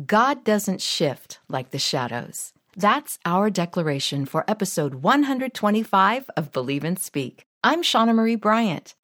[0.00, 2.54] God doesn't shift like the shadows.
[2.74, 7.44] That's our declaration for episode 125 of Believe and Speak.
[7.62, 8.94] I'm Shauna Marie Bryant.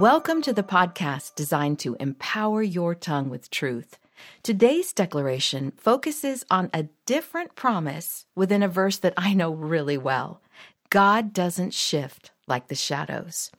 [0.00, 3.98] Welcome to the podcast designed to empower your tongue with truth.
[4.42, 10.40] Today's declaration focuses on a different promise within a verse that I know really well.
[10.88, 13.50] God doesn't shift like the shadows.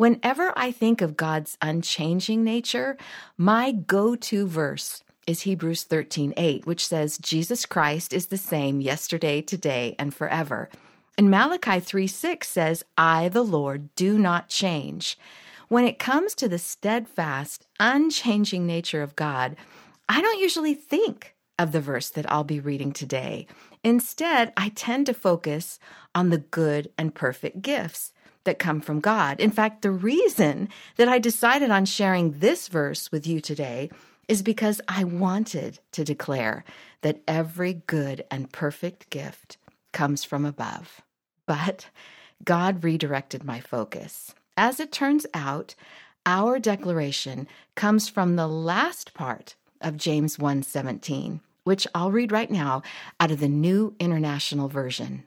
[0.00, 2.96] Whenever I think of God's unchanging nature,
[3.36, 8.80] my go to verse is Hebrews 13 8, which says, Jesus Christ is the same
[8.80, 10.70] yesterday, today, and forever.
[11.18, 15.18] And Malachi 3 6 says, I, the Lord, do not change.
[15.68, 19.54] When it comes to the steadfast, unchanging nature of God,
[20.08, 23.46] I don't usually think of the verse that I'll be reading today.
[23.84, 25.78] Instead, I tend to focus
[26.14, 29.40] on the good and perfect gifts that come from God.
[29.40, 33.90] In fact, the reason that I decided on sharing this verse with you today
[34.28, 36.64] is because I wanted to declare
[37.02, 39.56] that every good and perfect gift
[39.92, 41.00] comes from above.
[41.46, 41.88] But
[42.44, 44.34] God redirected my focus.
[44.56, 45.74] As it turns out,
[46.26, 52.82] our declaration comes from the last part of James 1:17, which I'll read right now
[53.18, 55.24] out of the New International Version.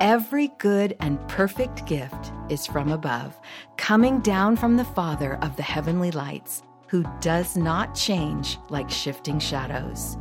[0.00, 3.38] Every good and perfect gift is from above,
[3.76, 9.38] coming down from the Father of the heavenly lights, who does not change like shifting
[9.38, 10.16] shadows.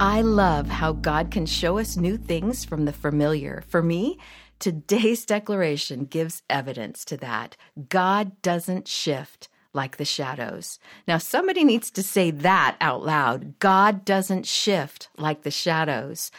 [0.00, 3.64] I love how God can show us new things from the familiar.
[3.68, 4.18] For me,
[4.60, 7.54] today's declaration gives evidence to that.
[7.90, 10.78] God doesn't shift like the shadows.
[11.06, 13.58] Now, somebody needs to say that out loud.
[13.58, 16.30] God doesn't shift like the shadows.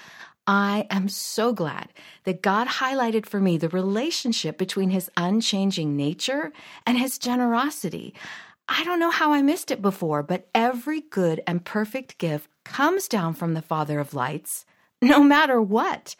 [0.49, 1.89] I am so glad
[2.23, 6.51] that God highlighted for me the relationship between his unchanging nature
[6.87, 8.15] and his generosity.
[8.67, 13.07] I don't know how I missed it before, but every good and perfect gift comes
[13.07, 14.65] down from the Father of lights,
[15.03, 16.15] no matter what.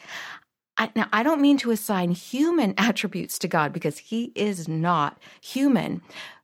[0.77, 5.17] I, now, I don't mean to assign human attributes to God because he is not
[5.41, 6.03] human.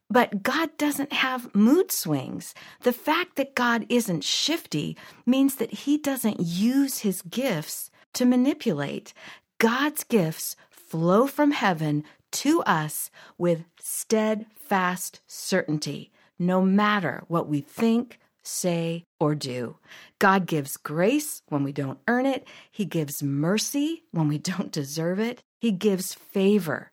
[0.10, 2.54] But God doesn't have mood swings.
[2.82, 4.96] The fact that God isn't shifty
[5.26, 9.14] means that He doesn't use His gifts to manipulate.
[9.58, 18.20] God's gifts flow from heaven to us with steadfast certainty, no matter what we think,
[18.44, 19.78] say, or do.
[20.20, 25.20] God gives grace when we don't earn it, He gives mercy when we don't deserve
[25.20, 26.92] it, He gives favor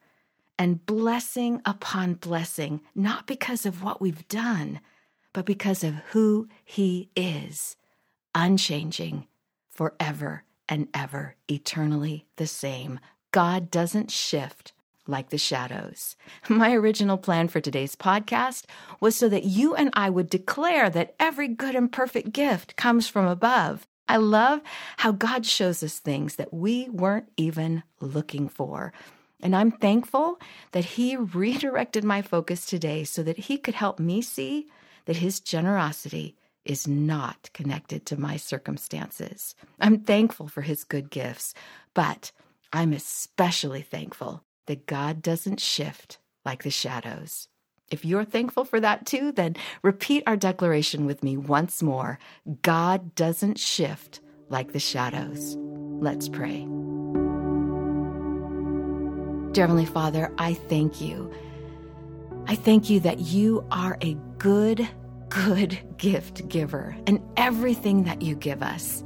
[0.63, 4.79] and blessing upon blessing, not because of what we've done,
[5.33, 7.75] but because of who He is,
[8.33, 9.27] unchanging,
[9.69, 13.01] forever and ever, eternally the same.
[13.33, 14.73] God doesn't shift
[15.09, 16.15] like the shadows.
[16.49, 18.67] My original plan for today's podcast
[19.01, 23.09] was so that you and I would declare that every good and perfect gift comes
[23.09, 23.89] from above.
[24.07, 24.61] I love
[24.99, 28.93] how God shows us things that we weren't even looking for.
[29.43, 30.39] And I'm thankful
[30.73, 34.69] that He redirected my focus today so that He could help me see
[35.07, 39.55] that His generosity is not connected to my circumstances.
[39.81, 41.55] I'm thankful for His good gifts,
[41.93, 42.31] but
[42.73, 47.49] I'm especially thankful that God doesn't shift like the shadows.
[47.91, 52.19] If you're thankful for that too, then repeat our declaration with me once more
[52.63, 55.57] God doesn't shift like the shadows.
[56.01, 56.67] Let's pray.
[59.53, 61.31] Dear Heavenly Father, I thank you.
[62.47, 64.89] I thank you that you are a good,
[65.29, 69.05] good gift giver, and everything that you give us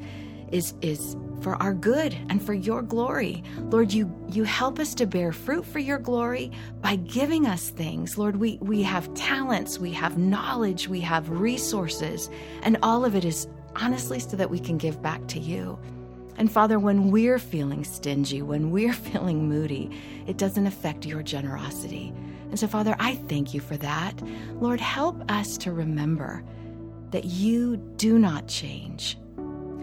[0.52, 3.42] is, is for our good and for your glory.
[3.58, 8.16] Lord, you, you help us to bear fruit for your glory by giving us things.
[8.16, 12.30] Lord, we, we have talents, we have knowledge, we have resources,
[12.62, 15.76] and all of it is honestly so that we can give back to you.
[16.38, 19.90] And Father, when we're feeling stingy, when we're feeling moody,
[20.26, 22.12] it doesn't affect your generosity.
[22.50, 24.14] And so, Father, I thank you for that.
[24.60, 26.44] Lord, help us to remember
[27.10, 29.18] that you do not change.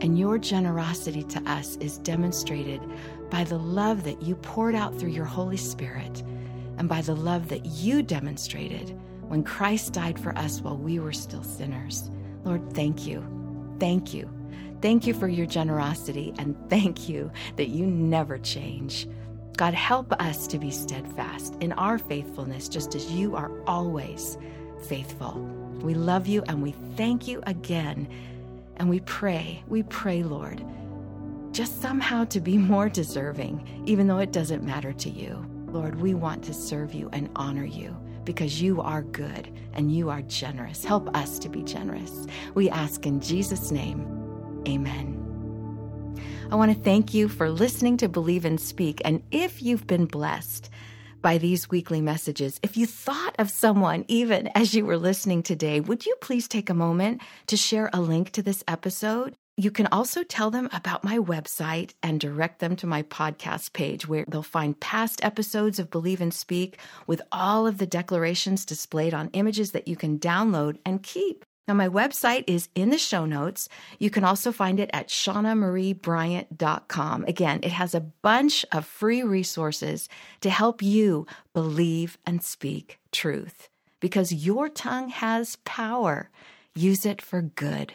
[0.01, 2.81] And your generosity to us is demonstrated
[3.29, 6.23] by the love that you poured out through your Holy Spirit
[6.77, 11.13] and by the love that you demonstrated when Christ died for us while we were
[11.13, 12.09] still sinners.
[12.43, 13.42] Lord, thank you.
[13.83, 14.29] Thank you
[14.83, 19.07] Thank you for your generosity and thank you that you never change.
[19.55, 24.37] God, help us to be steadfast in our faithfulness, just as you are always
[24.89, 25.39] faithful.
[25.81, 28.09] We love you and we thank you again.
[28.75, 30.61] And we pray, we pray, Lord,
[31.53, 35.45] just somehow to be more deserving, even though it doesn't matter to you.
[35.67, 37.95] Lord, we want to serve you and honor you
[38.25, 40.83] because you are good and you are generous.
[40.83, 42.27] Help us to be generous.
[42.53, 44.05] We ask in Jesus' name.
[44.67, 45.19] Amen.
[46.51, 49.01] I want to thank you for listening to Believe and Speak.
[49.03, 50.69] And if you've been blessed,
[51.23, 52.59] by these weekly messages.
[52.61, 56.69] If you thought of someone even as you were listening today, would you please take
[56.69, 59.35] a moment to share a link to this episode?
[59.55, 64.07] You can also tell them about my website and direct them to my podcast page
[64.07, 69.13] where they'll find past episodes of Believe and Speak with all of the declarations displayed
[69.13, 71.45] on images that you can download and keep.
[71.67, 73.69] Now, my website is in the show notes.
[73.99, 77.25] You can also find it at shaunamariebryant.com.
[77.25, 80.09] Again, it has a bunch of free resources
[80.41, 83.69] to help you believe and speak truth
[83.99, 86.31] because your tongue has power.
[86.73, 87.93] Use it for good.